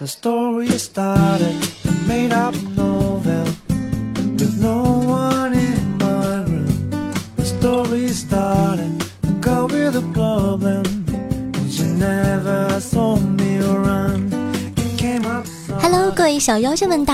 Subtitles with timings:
[0.00, 1.09] The story is starts.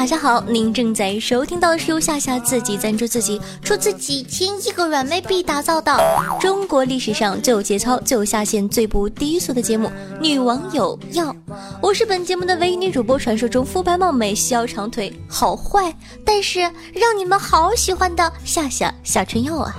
[0.07, 0.41] 大家好！
[0.43, 5.93] 您正在收听到的是由夏夏自己赞助自己，出自几千亿个软妹币打造的
[6.41, 9.89] 中国历史上最有节操、最有下限、最不低俗的节目
[10.21, 11.33] 《女网友要》。
[11.83, 15.93] 我是本节目的唯一女主播，传说中肤白貌美、细腰长腿、好坏，
[16.25, 19.75] 但是让你们好喜欢的夏夏夏春耀啊！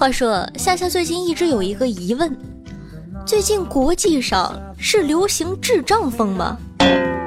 [0.00, 2.34] 话说夏夏最近一直有一个疑问：
[3.26, 6.56] 最近国际上是流行智障风吗？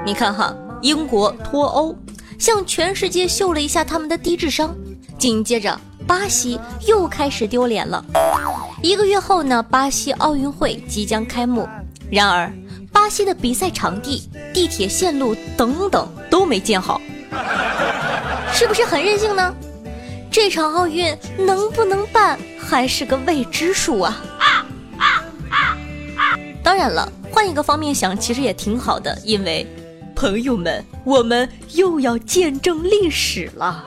[0.04, 1.96] 你看哈，英国脱欧
[2.40, 4.76] 向全世界秀了一下他们的低智商，
[5.20, 8.04] 紧接着巴西又开始丢脸了。
[8.82, 11.70] 一个月后呢，巴西奥运会即将开幕，
[12.10, 12.52] 然而
[12.92, 17.00] 巴西的比赛场地、地铁线路等等都没建好，
[18.52, 19.54] 是不是很任性呢？
[20.34, 22.40] 这场奥运能不能办？
[22.58, 24.26] 还是个未知数啊！
[26.64, 29.68] 当然了，换一个方面想，其实也挺好的，因为
[30.16, 33.84] 朋友们，我们又要见证历史了。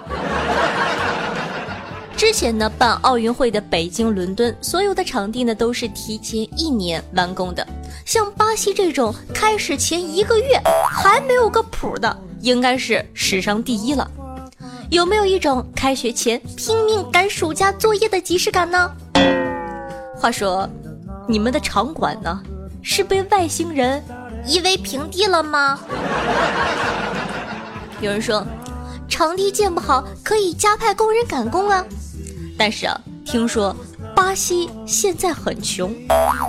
[2.17, 7.67] 之前呢，办奥运会的北京、伦敦，所有的场地呢都是提前一年完工的。
[8.05, 14.09] 像巴西这种开始前一个月还没有个谱的，应该是史上第一了。
[14.91, 18.91] 有没有一种开学前拼命赶暑假作业的即视感呢？
[20.17, 20.69] 话说，
[21.27, 22.41] 你们的场馆呢，
[22.83, 24.03] 是被外星人
[24.47, 25.81] 夷为平地了吗？
[28.01, 28.47] 有人说，
[29.09, 31.85] 场地建不好可以加派工人赶工啊。
[32.57, 33.75] 但是啊，听说
[34.15, 35.93] 巴西现在很穷，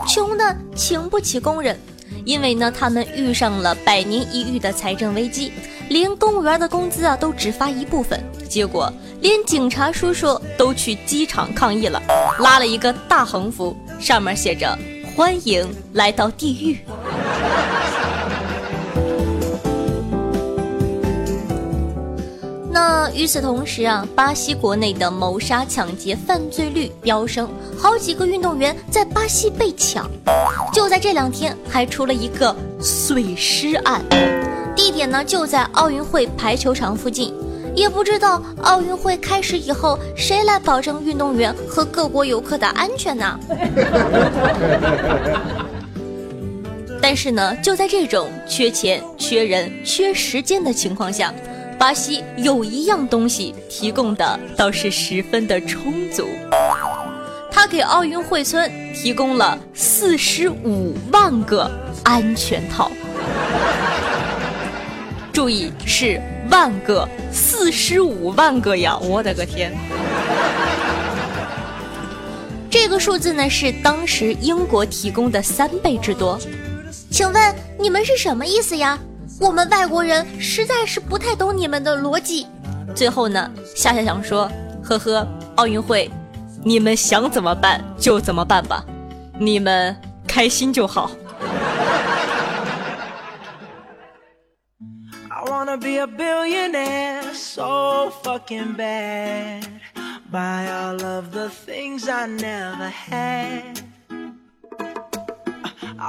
[0.07, 1.77] 穷的请不起工人，
[2.23, 5.51] 因为呢，他们遇上了百年一遇的财政危机。
[5.89, 12.01] 连公务员的工资啊都只发一部分，结果连警察叔叔都去机场抗议了，
[12.39, 14.77] 拉了一个大横幅，上面写着
[15.15, 16.79] “欢迎来到地狱”。
[22.69, 30.07] 那与此同时啊，巴西国内的谋杀、抢劫犯罪率飙升，好几个运动员在巴西被抢。
[30.71, 33.99] 就在这两天，还出了一个碎尸案。
[34.77, 37.33] 地点呢就在奥运会排球场附近，
[37.75, 43.39] 也不知道奥运会开始以后谁来保证运动员和各国游客的安全呢？
[47.01, 51.33] 但是呢，就在这种缺钱、缺人、缺时间的情况下，
[51.79, 56.27] 巴西有一样东西提供的倒是十分的充足，
[57.51, 61.69] 他给奥运会村提供了四十五万个
[62.03, 62.91] 安全套。
[65.37, 68.97] 注意是万个，四十五万个呀！
[68.97, 69.71] 我的个天，
[72.71, 76.39] 这个数字呢是当时英国提供的三倍之多。
[77.11, 78.97] 请问你们是什么意思呀？
[79.39, 82.47] 我们外国人实在是不太懂你们的逻辑。
[82.95, 84.51] 最后呢，夏夏想说，
[84.83, 85.27] 呵呵，
[85.57, 86.09] 奥运会，
[86.63, 88.83] 你们想怎么办就怎么办吧，
[89.37, 89.95] 你们
[90.27, 91.11] 开心就好。
[95.79, 99.67] Be a billionaire so fucking bad
[100.31, 103.86] buy all of the things i never had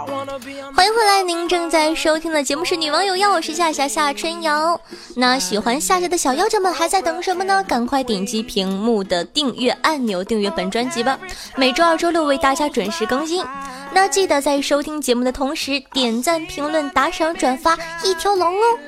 [0.07, 4.81] 欢迎回来，您正在收听的节目是《女王有药》，我是夏夏夏春瑶。
[5.17, 7.65] 那喜欢夏夏的小妖精们还在等什么呢？
[7.67, 11.19] 赶快点击屏幕的订阅按钮，订阅本专辑吧。
[11.57, 13.45] 每周二、周六为大家准时更新。
[13.93, 18.79] 那记得在收听节目的同时点赞、评论、打赏、转发一条龙哦。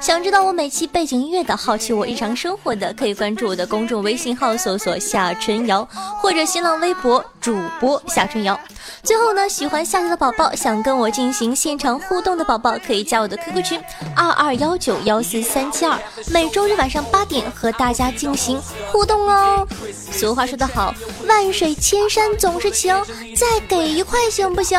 [0.00, 5.86] 想知道我每期背景音乐的，好奇我日常生活的，可以关注我的公众微信号，搜索夏春瑶，
[6.20, 8.58] 或者新浪微博主播夏春瑶。
[9.04, 13.80] 最后呢，喜欢夏夏的宝宝，想跟我进行现场互动的宝宝，可以加我的 QQ 群
[14.16, 15.96] 二二幺九幺四三七二，
[16.32, 18.60] 每周日晚上八点和大家进行
[18.90, 19.64] 互动哦。
[20.10, 20.92] 俗话说得好，
[21.28, 22.92] 万水千山总是情，
[23.36, 24.76] 再给一块行不行？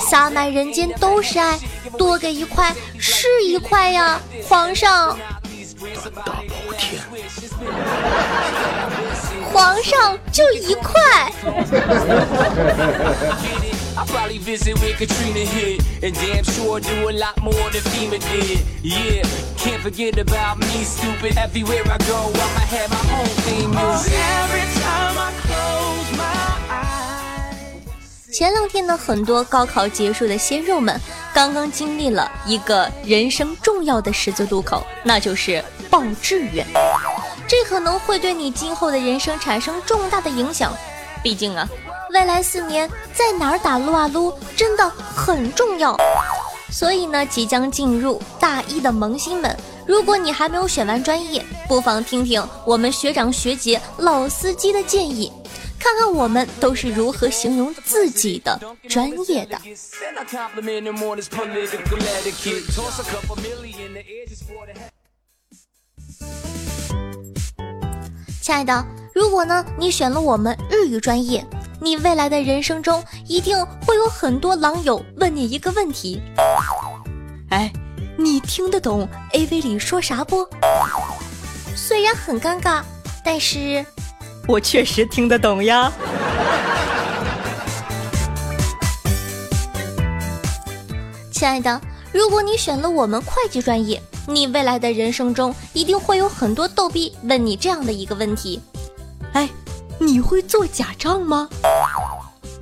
[0.00, 1.58] 洒满人间都是爱，
[1.98, 4.18] 多给一块是一块呀，
[4.48, 5.18] 皇上。
[5.78, 7.02] 胆 大包天，
[9.56, 10.92] 皇上就一块。
[28.30, 31.00] 前两天呢，很多高考结束的鲜肉们
[31.32, 36.66] 刚刚经历了一个人生重要的十字路口，那就是报志愿。
[37.48, 40.72] 这可能会对你今后的人生产生重大的影响。
[41.22, 41.68] 毕竟啊，
[42.12, 45.96] 未来四年在哪儿打撸啊撸真的很重要。
[46.70, 49.56] 所以呢，即将进入大一的萌新们，
[49.86, 55.32] 如果你还没有选完专业，不妨听听我们学长学姐老司机的建议。
[55.78, 59.56] 看看我们都是如何形容自己的专业的。
[68.46, 71.44] 亲爱的，如果呢你选了我们日语专业，
[71.80, 76.22] 你未来的人生中一定会有很多狼友问你一个问题：
[77.50, 77.72] 哎，
[78.16, 80.46] 你听得懂 AV 里说啥不？
[81.74, 82.84] 虽然很尴尬，
[83.24, 83.84] 但是。
[84.46, 85.92] 我确实听得懂呀，
[91.32, 91.80] 亲爱的，
[92.12, 98.60] 如果你选了我们会计专业，你未来的人生中一定会有很多逗逼问你这样的一个问题：
[99.32, 99.48] 哎，
[99.98, 101.48] 你会做假账吗？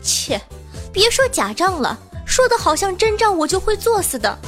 [0.02, 0.38] 切，
[0.92, 4.38] 别说假账了，说的好像真账我就会做似的，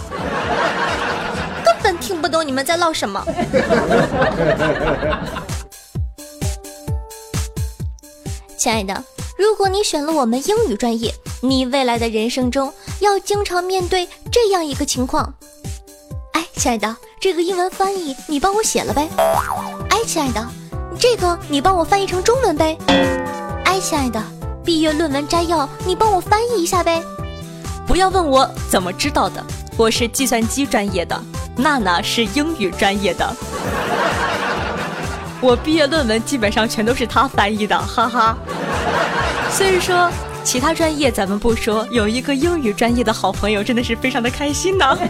[1.64, 3.24] 根本听不懂你们在唠什么。
[8.58, 9.02] 亲爱的，
[9.38, 12.70] 如果你选了我们英语专业，你未来的人生中
[13.00, 15.32] 要经常面对这样一个情况。
[16.36, 19.08] 哎，亲爱的，这个英文翻译你帮我写了呗。
[19.88, 20.46] 哎，亲爱的，
[20.98, 22.76] 这个你帮我翻译成中文呗。
[23.64, 24.22] 哎，亲爱的，
[24.62, 27.02] 毕业论文摘要你帮我翻译一下呗。
[27.86, 29.42] 不要问我怎么知道的，
[29.78, 31.18] 我是计算机专业的，
[31.56, 33.34] 娜娜是英语专业的。
[35.40, 38.36] 我毕业论文基本上全都是他翻译的，哈哈。
[39.50, 40.10] 所以说，
[40.46, 44.96] 其他专业咱们不说，有一个英语专业的好朋友，真的是非常的开心呢。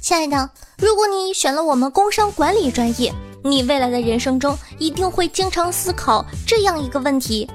[0.00, 3.12] 亲爱的，如果你选了我们工商管理专业，
[3.44, 7.46] 你未来的人生中一定会经常思考这样一个问题：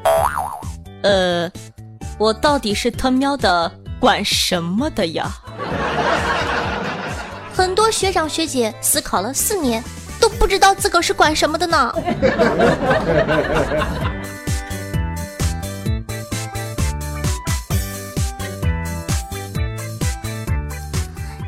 [1.02, 1.52] 呃，
[2.20, 5.32] 我到底是他喵的管什么的呀？
[7.54, 9.84] 很多学长学姐思考了四年，
[10.22, 11.94] 都不知道自个儿是管什么的呢。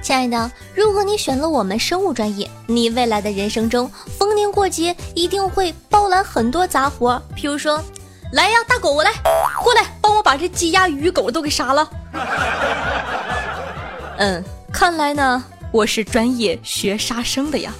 [0.01, 3.89] 亲爱的，如果你选了我们生物专业，你未来的人生中
[4.19, 7.81] 逢年过节一定会包揽很多杂活，譬如说，
[8.33, 9.11] 来呀，大狗，我来，
[9.63, 11.89] 过来帮我把这鸡鸭鱼狗都给杀了。
[14.19, 14.43] 嗯，
[14.73, 15.41] 看来呢。
[15.71, 17.73] 我是专业学杀生的呀，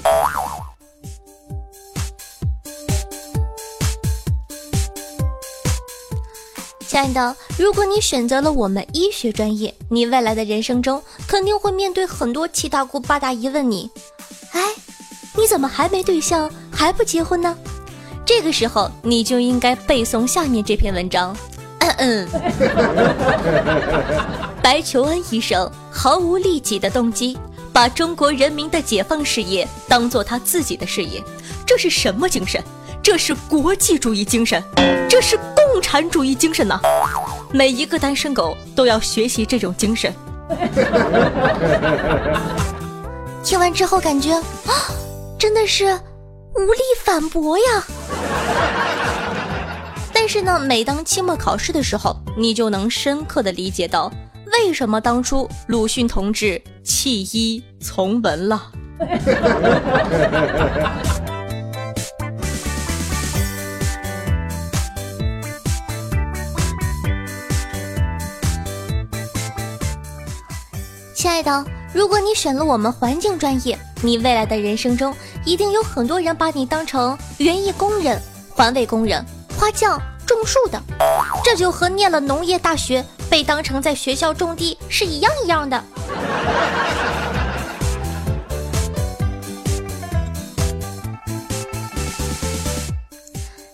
[6.93, 13.89] 亲爱的，如果你选择了我们医学专业，你未来的人生中肯定会面对很多七大姑八大姨问你
[14.53, 14.61] ：“哎，
[15.35, 17.57] 你怎么还没对象，还不结婚呢？”
[18.23, 21.35] 这个时候你就应该背诵下面这篇文章。
[21.79, 22.27] 嗯嗯，
[24.61, 27.35] 白求恩医生毫无利己的动机。
[27.73, 31.19] 把中国人民的解放事业当做他自己的事业，
[31.65, 32.63] 这是什么精神？
[33.03, 34.63] 这是国际主义精神，
[35.09, 36.79] 这是共产主义精神呐！
[37.51, 40.11] 每一个单身狗都要学习这种精神。
[43.43, 44.41] 听完之后感觉啊，
[45.37, 45.93] 真的是
[46.55, 47.63] 无力反驳呀。
[50.13, 54.09] 但是呢，每当期末考试的时候，你就能深刻的理解到。
[54.53, 58.71] 为什么当初鲁迅同志弃医从文了？
[71.23, 75.15] 亲爱的，如果你选了我们环境专业，你未来的人生中
[75.45, 79.25] 一定有很多人把你当成园艺工人、环卫工人、
[79.57, 80.83] 花匠、种树的，
[81.41, 83.01] 这就和念了农业大学。
[83.29, 85.81] 被当成在学校种地是一样一样的，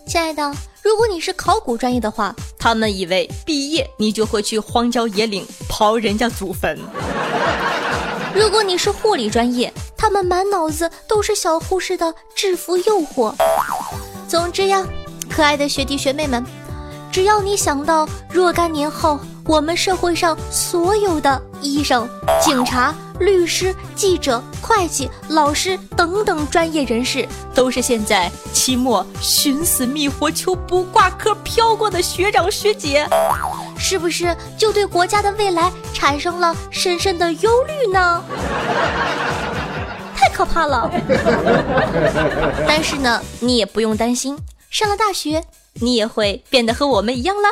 [0.05, 0.53] 亲爱的，
[0.89, 6.75] 如果你是考古专业的话，他们以为毕业你就会去荒郊野岭刨人家祖坟；
[8.33, 13.31] 如果你是护理专业，他们满脑子都是小护士的制服诱惑。
[14.27, 14.83] 总之呀，
[15.29, 16.43] 可爱的学弟学妹们，
[17.11, 22.09] 只要你想到若干年后，我们社会上所有的医生、
[22.43, 22.95] 警察。
[23.19, 33.07] 律师、记者、会计、老师等等专业人士，都是现在期末寻死觅活求不挂科飘过的学长学姐，
[33.77, 38.23] 是不是就对国家的未来产生了深深的忧虑呢？
[40.15, 40.89] 太可怕了！
[42.67, 44.37] 但是呢，你也不用担心，
[44.69, 45.43] 上了大学，
[45.75, 47.49] 你也会变得和我们一样了。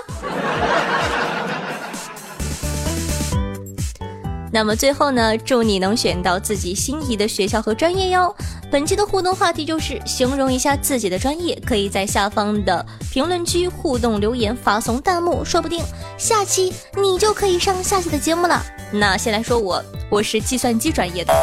[4.52, 8.34] 那么最后呢，祝你能选到自己心仪的学校和专业哟。
[8.72, 15.84] 本期的互动话题就是形容一下自己的专业，可以在下方的评论区互动留言，发送弹幕，说不定
[16.18, 18.62] 下期你就可以上下期的节目了。
[18.92, 21.34] 那先来说我，我是计算机专业的。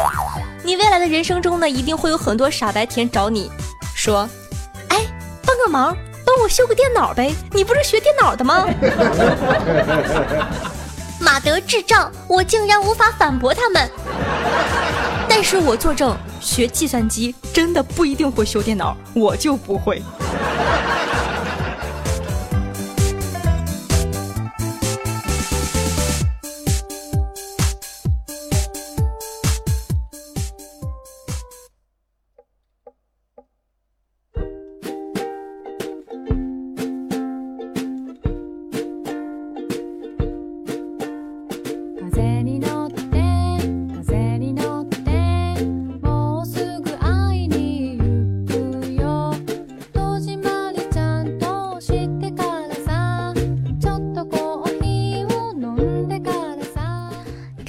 [0.63, 3.51] 你未来的人生中呢，一定会有很多傻白甜找你
[3.95, 4.27] 说，
[4.89, 4.97] 哎，
[5.45, 5.95] 帮个忙，
[6.25, 8.67] 帮我修个电脑呗，你不是学电脑的吗？
[11.35, 13.91] 打得智障，我竟然无法反驳他们。
[15.27, 20.01] 但是我作证，学计算机真的不一定会修电脑，我就不会。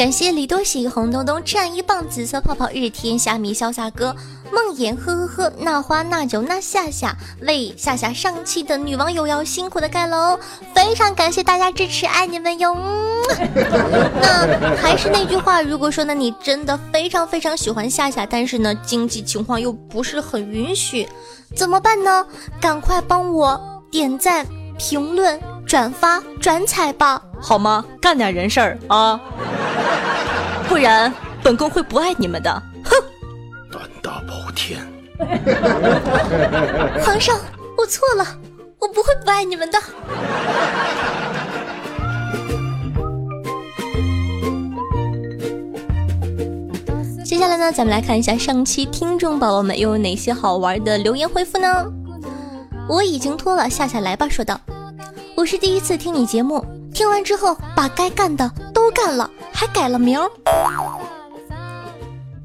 [0.06, 4.14] 感谢李多喜、红咚咚、吃一棒、紫色泡泡、日天虾米、潇洒哥、
[4.52, 10.38] 梦魇、呵呵呵、那花、那酒、那夏夏，为夏夏上期的女网友要辛苦的盖楼，
[10.72, 12.76] 非常感谢大家支持，爱你们哟！
[14.22, 21.08] 那还是那句话，如果说呢你真的非常非常喜欢夏夏，但是呢经济情况又不是很允许，
[21.56, 22.24] 怎么办呢？
[22.60, 23.60] 赶快帮我
[23.90, 24.46] 点赞、
[24.78, 27.84] 评论、转发、转采吧，好吗？
[28.00, 29.20] 干点人事儿啊！
[30.76, 31.10] 不然，
[31.42, 32.52] 本宫会不爱你们的。
[32.84, 32.90] 哼！
[33.72, 34.78] 胆大包天！
[37.02, 37.34] 皇上，
[37.78, 38.26] 我错了，
[38.78, 39.78] 我不会不爱你们的。
[47.24, 51.86] 接下来呢，咱们来看一下上期听众宝宝们又有哪些好玩的留言回复呢？
[52.86, 54.28] 我已经脱了，下下来吧。
[54.28, 54.60] 说道
[55.38, 60.30] ：“我是第一次听你节目，听完之后把该干的都干了。”还改了名儿。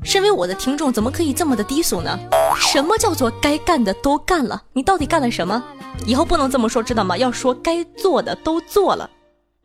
[0.02, 2.18] 身为我的听众，怎么可以这么的低俗呢？
[2.58, 4.62] 什么叫做该干的都干了？
[4.72, 5.62] 你到底干了什么？
[6.06, 7.18] 以后不能这么说，知道吗？
[7.18, 9.10] 要说该做的都做了。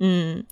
[0.01, 0.45] 嗯，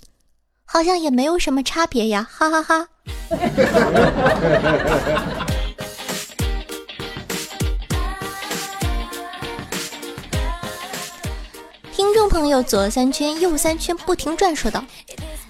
[0.65, 2.87] 好像也没有什么差别呀，哈哈哈。
[11.93, 14.85] 听众朋友，左三圈，右三圈，不停转，说道：“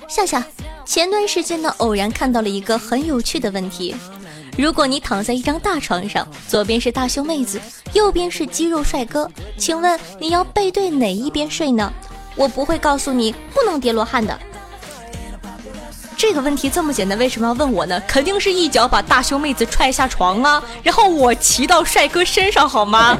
[0.08, 0.42] 夏夏。”
[0.84, 3.96] 前段时间呢，偶然看到了一个很有趣的问题：
[4.56, 7.60] 如果你躺在一张大床上，左边是大胸妹子，
[7.94, 11.92] 右边是肌肉帅哥，请问你要背对哪一边睡呢？
[12.36, 14.38] 我不会告诉你不能叠罗汉的。
[16.16, 18.00] 这个问题这么简单，为什么要问我呢？
[18.06, 23.16] 肯定是一脚把大胸妹子踹下床啊，然后我骑到帅哥身上，好吗？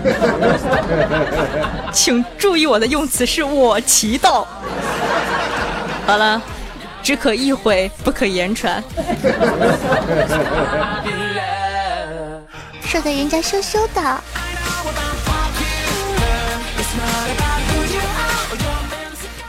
[1.92, 4.47] 请注意我的用词，是我骑到。
[6.06, 6.40] 好了。
[7.04, 8.82] 只可意会，不可言传。
[12.80, 14.25] 说的人家羞羞的。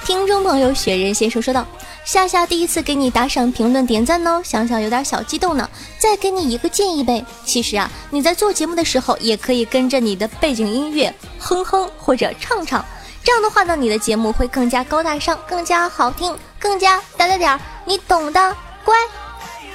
[0.04, 1.66] 听众朋友雪人先生说道
[2.04, 5.70] ：“夏夏第一次给你打赏、评论、点赞呢，想想有点小激动呢。
[5.98, 12.84] 再给你一个建议呗，其实啊，你在做节目的时候，也可以跟着你的背景音乐哼哼或者唱唱。”
[13.24, 16.36] 这样的话呢，你的节目会更加高大上，更加好听，
[16.66, 18.96] 更加点点点，你懂的，乖。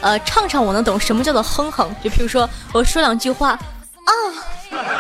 [0.01, 4.13] 呃，唱唱我能懂什么叫做哼哼，就比如说我说两句话啊，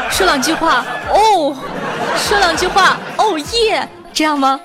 [0.08, 1.56] 说两句话哦，
[2.16, 4.60] 说两句话哦耶，这样吗？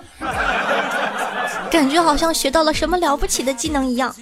[1.72, 4.16] 感觉好像学到了什么了不起的技能一样。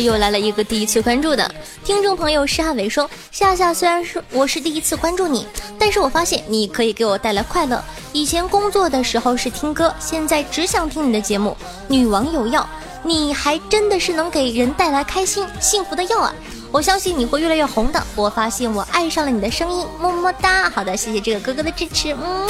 [0.00, 1.50] 又来了一个第一次关注的
[1.84, 5.46] 听众朋友施汉伟说：“夏夏，虽然是我是第一次关注你，
[5.78, 7.82] 但是我发现你可以给我带来快乐。
[8.12, 11.56] 以前工作的时候是听歌，现在只想听你的节目。
[11.88, 12.68] 女王有药，
[13.02, 16.34] 你还真的是能给人带来开心幸福的药啊！
[16.70, 18.02] 我相信你会越来越红的。
[18.14, 20.68] 我发现我爱上了你的声音，么么哒。
[20.70, 22.48] 好的，谢谢这个哥哥的支持，嗯。”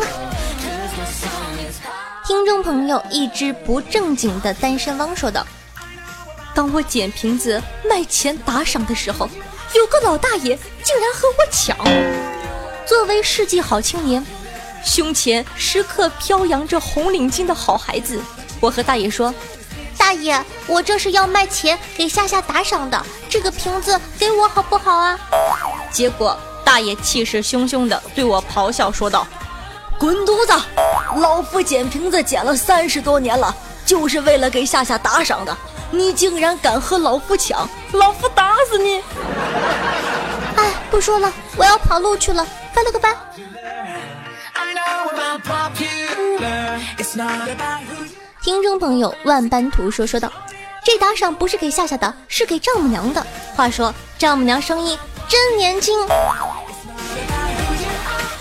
[2.27, 5.47] 听众朋友，一只不正经的单身汪说道
[6.59, 9.29] ：“当我捡瓶子卖钱打赏的时候，
[9.77, 11.77] 有个老大爷竟然和我抢。
[12.85, 14.27] 作为世纪好青年，
[14.85, 18.21] 胸前时刻飘扬着红领巾的好孩子，
[18.59, 19.33] 我和大爷说
[19.97, 25.17] ：‘大爷，我这是要卖钱给夏夏打赏的，这个瓶子给我好不好啊？’
[25.93, 29.25] 结果大爷气势汹汹地对我咆哮说道。”
[29.97, 30.53] 滚犊子！
[31.21, 33.55] 老夫捡瓶子捡了三十多年了，
[33.87, 35.57] 就是为了给夏夏打赏的。
[35.91, 39.03] 你竟然敢和老夫抢，老夫打死你！
[40.57, 43.15] 哎，不说了，我要跑路去了，拜了个拜。
[48.43, 50.31] 听众朋友，万般图说说道
[50.85, 53.27] ：“这打赏不是给夏夏的，是给丈母娘的。
[53.57, 55.99] 话说丈母娘声音真年轻。”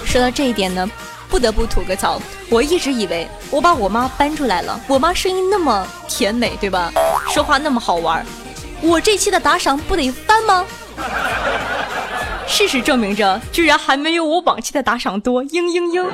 [0.05, 0.89] 说到这一点呢。
[1.37, 6.91] 不得不吐个槽，我一直以为我把我妈搬出来了，我妈声音那么甜美，对吧？
[7.29, 8.25] 说话那么好玩，
[8.81, 10.65] 我这期的打赏不得翻吗？
[12.47, 16.09] 事实证明着，居然还没有我往期的打赏多，嘤嘤嘤。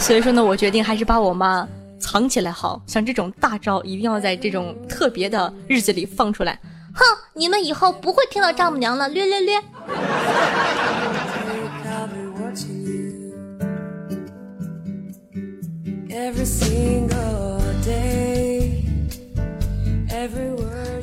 [0.00, 1.64] 所以说呢，我决定还是把我妈
[2.00, 6.58] 藏起来好，像这种大招一定要在这种特别的日子里放出来。
[6.92, 9.62] 哼，你们以后不会听到丈母娘了，略略略。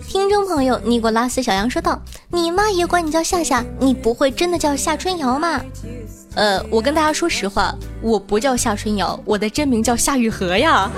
[0.08, 2.02] 听众朋友，尼古拉斯小杨说道
[2.32, 5.62] ：“你妈也管你叫夏夏，你不会真的叫夏春瑶吗？”
[6.34, 10.90] 呃，我跟大家说实话，我不叫夏春瑶，我的真名叫夏雨荷呀。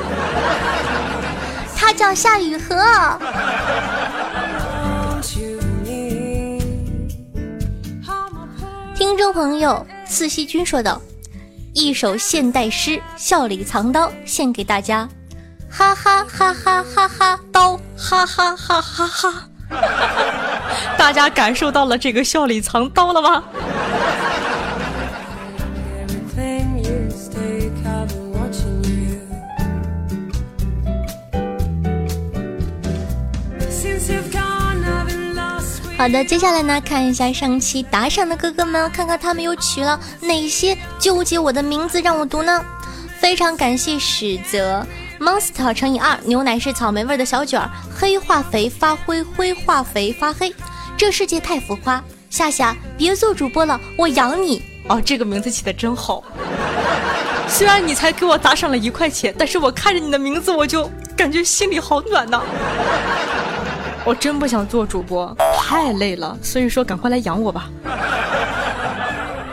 [1.75, 3.19] 他叫夏雨荷。
[8.95, 11.01] 听众朋友，四喜君说道。
[11.73, 15.09] 一首现代诗《笑里藏刀》献给大家，
[15.69, 19.49] 哈哈哈哈哈哈刀，哈哈哈哈哈！
[20.97, 23.43] 大家感受到了这个笑里藏刀了吗？
[36.03, 42.61] 好的，接下来呢，看一下上期打赏的哥哥们，看看他们又取了哪些纠结我的名字让我读呢？
[43.21, 44.85] 非常感谢史泽
[45.17, 50.53] monster 乘以二，牛奶是草莓味的小卷儿，黑化肥发灰，灰化肥发黑，
[50.97, 52.03] 这世界太浮夸。
[52.29, 54.99] 夏夏，别做主播了，我养你哦。
[54.99, 56.21] 这个名字起的真好，
[57.47, 62.41] 虽然你才给我打赏了一块钱，但是我看着你的名字，我就感觉心里好暖呐。
[64.05, 65.33] 我真不想做主播，
[65.65, 67.69] 太累了，所以说赶快来养我吧。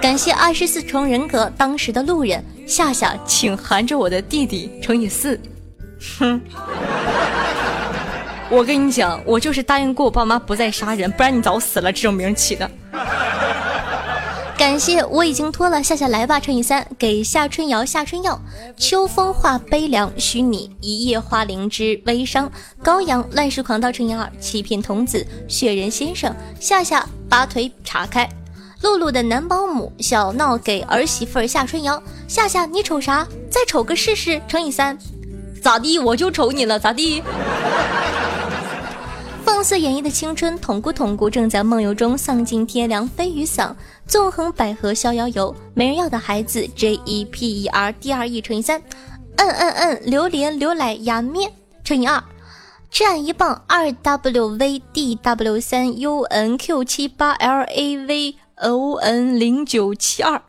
[0.00, 5.40] 感谢二十四重人格当时的路人夏夏，请含着我的弟弟乘以四。
[6.18, 6.40] 哼，
[8.50, 11.92] 我跟你讲，我就是答应过我爸妈不再杀人，不然你早死了。
[11.92, 12.68] 这种名起的。
[14.60, 18.38] 感谢我已经脱了，夏夏来吧，乘以三，给夏春瑶、夏春耀，
[18.76, 28.28] 秋风化悲凉，许你一夜花灵之微伤，高阳乱世狂刀乘以二，欺骗童子，雪人先生，夏夏把腿岔开，
[28.82, 33.26] 露露的男保姆，小闹给儿媳妇夏春瑶，夏夏你瞅啥？
[33.50, 34.98] 再瞅个试试，乘以三，
[35.62, 35.98] 咋地？
[35.98, 37.22] 我就瞅你了，咋地？
[39.52, 48.80] 放肆演绎的青春，捅咕捅咕，正在梦游中丧尽天良，飞雨伞，纵横捭阖逍遥游，没人要的孩子，J E P E R D R E 乘以三，
[49.36, 52.22] 嗯嗯嗯，榴莲榴奶牙面乘以二，
[52.92, 60.40] 战一棒二 W V D W 三 U N Q 七八 L A V O N 零九七二，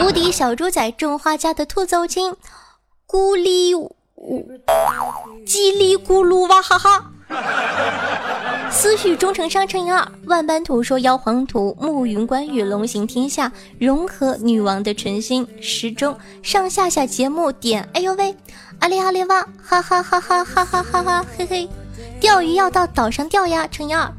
[0.00, 2.34] 无敌小猪仔种花家的兔走亲，
[3.08, 3.72] 咕哩
[5.46, 7.10] 叽里咕噜哇哈哈。
[8.70, 18.34] 思绪终成商乘以二，万般图说妖皇图，暮云关羽龙行天下，融合女王的纯心，时钟上下下节目点，哎呦喂，
[18.80, 21.68] 阿里阿里哇，哈哈哈哈哈哈哈哈，嘿嘿，
[22.20, 24.12] 钓鱼要到岛上钓呀，乘以二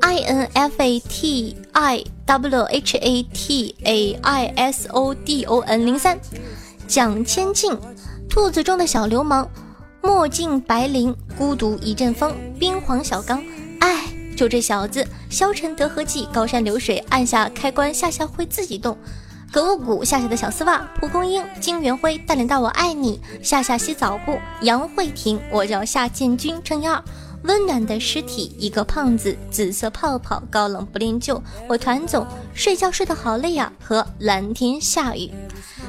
[0.00, 5.44] ，i n f a t i w h a t a i s o d
[5.44, 6.18] o n 零三，
[6.86, 7.76] 蒋千进，
[8.38, 9.50] 肚子中的小流氓。
[10.00, 12.32] 墨镜白绫，孤独一阵风。
[12.56, 13.42] 冰皇小刚，
[13.80, 14.04] 哎，
[14.36, 18.96] 就这小子，消沉得和气，高山流水，按下开关，夏夏会自己动。
[19.50, 27.02] 格物谷夏夏的小丝袜，蒲公英金元辉大脸大我爱你，夏夏洗澡布，杨慧婷，我叫夏建军，乘以二。
[27.44, 31.42] 温暖的尸体，一个胖子，紫色泡泡，高冷不恋旧。
[31.68, 35.30] 我团总睡觉睡得好累啊，和蓝天下雨。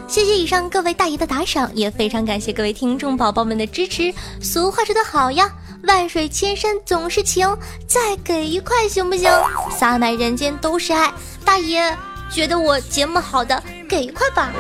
[0.07, 4.13] 谢谢以上各位大爷的打赏，也非常感谢各位听众宝宝们的支持。
[4.41, 5.51] 俗话说得好呀，
[5.83, 7.47] 万水千山总是情，
[7.87, 9.31] 再给一块行不行？
[9.71, 11.11] 洒满人间都是爱。
[11.43, 11.95] 大爷
[12.31, 14.51] 觉得我节目好的，给一块吧。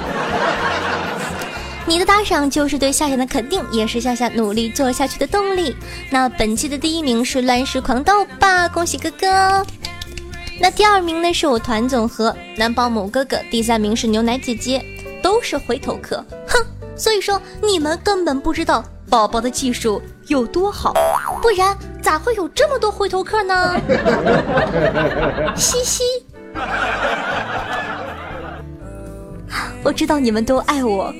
[1.89, 5.75] 你的打赏就是对夏夏的肯定，也是夏夏努力做下去的动力。
[6.11, 9.65] 那本期的第一名是乱世狂斗吧，恭喜哥哥。
[10.61, 14.85] 那第二名呢是我团总和男保姆哥哥，第三名是牛奶姐姐，
[15.23, 16.23] 都是回头客。
[16.47, 16.63] 哼，
[16.95, 20.93] 所以说你们根本不知道宝宝的技术有多好，
[21.41, 23.81] 不然咋会有这么多回头客呢？
[25.57, 26.03] 嘻嘻，
[29.81, 31.11] 我知道你们都爱我。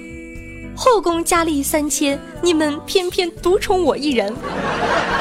[0.82, 4.34] 后宫佳丽三千，你们偏偏独宠我一人。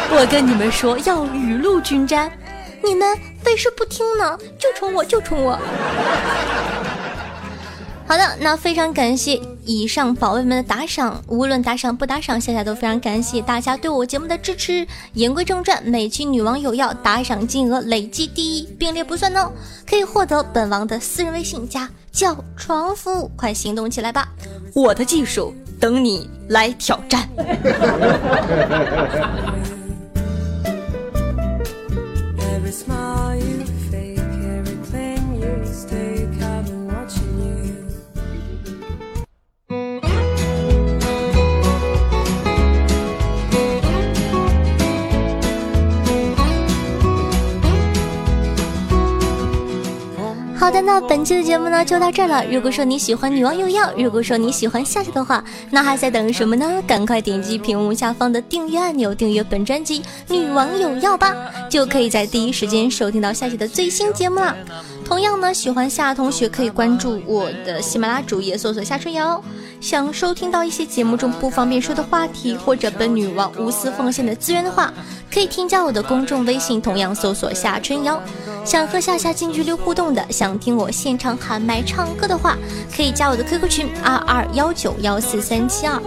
[0.08, 2.30] 我跟你们说要雨露均沾，
[2.84, 5.58] 你们非是不听呢，就宠我就宠我。
[8.06, 14.86] 好的，那非常感谢以上宝贝们的打赏，无论打赏不打赏，夏夏都非常感谢大家对我节目的支持。
[15.14, 19.50] 言归正传，每期女王有药打赏金额累计第一，并列不算哦，
[19.84, 24.28] 可以获得本王的私人微信加叫床服务，快行动起来吧！
[24.74, 27.28] 我的技术等你来挑战。
[50.68, 52.44] 好的，那本期的节目呢就到这儿了。
[52.44, 56.83] 如果说你喜欢女王又要，如果说你喜欢夏夏的话，那还在等什么呢？
[56.87, 61.35] 赶快点击屏幕下方的订阅按钮，订阅本专辑《女王有药》吧，
[61.70, 64.54] 就可以在第一时间收听到夏夏的最新节目了。
[65.08, 69.42] 同样呢，喜欢夏同学可以关注我的喜马拉雅主页，搜索夏春瑶。
[69.80, 74.92] 想收听到一些节目中不方便说的话题，或者本女王无私奉献的资源的话，
[75.32, 78.20] 可以添加我的公众微信，同样搜索夏春瑶。
[78.66, 82.58] 想和夏夏近距离互动的，想听我现场喊麦唱歌的话，
[82.94, 85.98] 可以加我的 QQ 群二二幺九幺四三七二。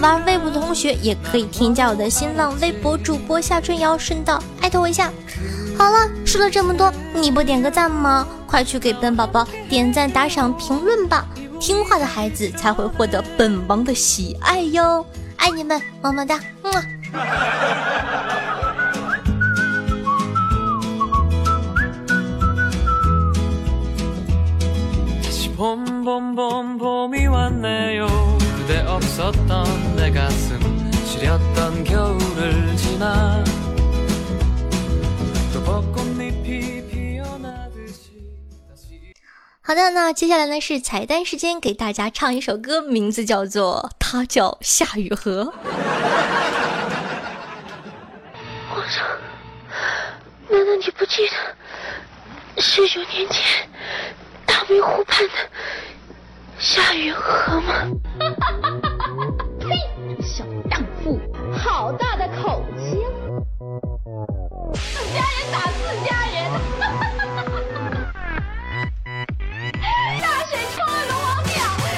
[0.00, 5.12] 玩微博的同学也可以添加我的新浪微博主播夏春瑶，顺道艾特我一下。
[5.78, 8.26] 好了，说了这么多，你不点个赞吗？
[8.48, 11.24] 快去给本宝宝点赞、打赏、评论吧！
[11.60, 16.82] 听话的孩子才会获得本王的喜爱哟，爱你们，么么哒，么。
[39.68, 45.44] 好的，那接下来呢是彩蛋时间，给大家唱一首歌，名字叫做《他叫夏雨荷》。
[48.70, 49.06] 皇上，
[50.48, 53.68] 难道你不记得十九年前
[54.46, 55.34] 大明湖畔的
[56.58, 57.90] 夏雨荷吗？
[59.60, 59.66] 呸！
[60.22, 61.20] 小荡妇，
[61.52, 63.04] 好大的口气！
[64.72, 66.17] 自家人打自家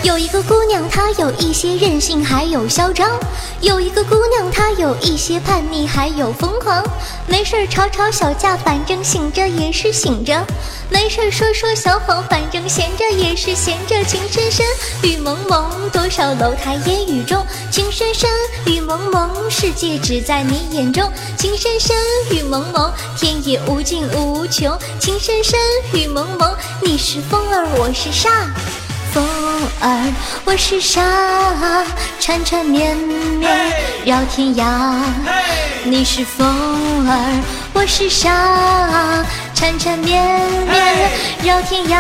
[0.03, 3.07] 有一个姑娘，她有一些任性，还有嚣张；
[3.61, 6.83] 有一个姑娘，她有一些叛逆，还有疯狂。
[7.27, 10.43] 没事吵吵小架，反正醒着也是醒着；
[10.89, 14.03] 没事说说小谎，反正闲着也是闲着。
[14.05, 14.67] 情深深
[15.03, 18.31] 雨蒙蒙，多少楼台烟雨中；情深深
[18.65, 21.95] 雨蒙蒙，世界只在你眼中；情深深
[22.31, 25.61] 雨蒙蒙，天也无尽无穷；情深深
[25.93, 28.31] 雨蒙蒙，你是风儿，我是沙。
[29.13, 29.25] 风
[29.81, 30.13] 儿，
[30.45, 31.03] 我是沙，
[32.21, 33.51] 缠缠绵绵
[34.05, 34.65] 绕天涯。
[35.83, 36.47] 你是风
[37.09, 37.43] 儿，
[37.73, 38.31] 我是沙，
[39.53, 40.23] 缠缠绵
[40.69, 41.11] 绵
[41.43, 41.97] 绕天涯。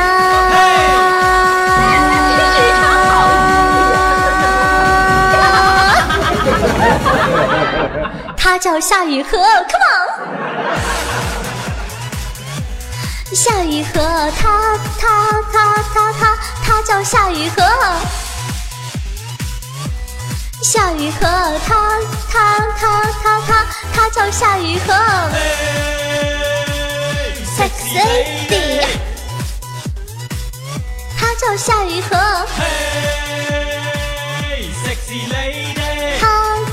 [8.36, 9.98] 他叫夏雨荷，Come on。
[13.32, 14.00] 夏雨荷，
[14.40, 15.08] 他他
[15.52, 16.29] 他他他
[16.82, 17.62] 叫夏雨荷，
[20.62, 21.20] 夏雨荷，
[21.66, 21.98] 她
[22.30, 24.94] 她她她她，她叫夏雨荷。
[25.32, 28.86] Hey sexy lady，
[31.18, 32.16] 她叫夏雨荷。
[32.58, 36.26] Hey sexy lady，她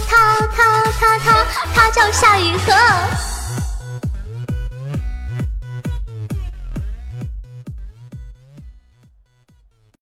[0.09, 0.13] 她
[0.55, 0.57] 她
[0.99, 2.71] 她她，她叫夏雨荷。